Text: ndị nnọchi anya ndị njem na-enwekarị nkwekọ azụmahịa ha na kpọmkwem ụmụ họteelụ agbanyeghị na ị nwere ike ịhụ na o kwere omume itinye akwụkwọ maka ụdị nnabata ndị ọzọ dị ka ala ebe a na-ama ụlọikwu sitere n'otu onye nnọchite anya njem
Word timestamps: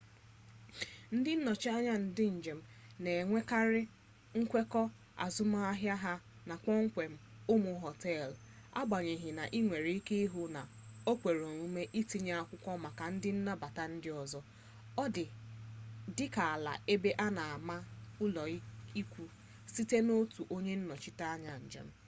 ndị 1.15 1.31
nnọchi 1.37 1.69
anya 1.77 1.93
ndị 2.03 2.25
njem 2.37 2.59
na-enwekarị 3.03 3.81
nkwekọ 4.39 4.81
azụmahịa 5.25 5.95
ha 6.03 6.13
na 6.47 6.55
kpọmkwem 6.61 7.13
ụmụ 7.53 7.71
họteelụ 7.83 8.35
agbanyeghị 8.79 9.29
na 9.37 9.43
ị 9.57 9.59
nwere 9.65 9.89
ike 9.99 10.15
ịhụ 10.25 10.41
na 10.55 10.61
o 11.11 11.13
kwere 11.19 11.41
omume 11.51 11.81
itinye 11.99 12.33
akwụkwọ 12.41 12.71
maka 12.85 13.03
ụdị 13.13 13.29
nnabata 13.35 13.83
ndị 13.93 14.09
ọzọ 14.23 14.39
dị 16.17 16.25
ka 16.33 16.43
ala 16.55 16.73
ebe 16.93 17.09
a 17.25 17.27
na-ama 17.35 17.75
ụlọikwu 18.23 19.23
sitere 19.73 20.01
n'otu 20.05 20.41
onye 20.55 20.73
nnọchite 20.79 21.23
anya 21.35 21.53
njem 21.65 21.87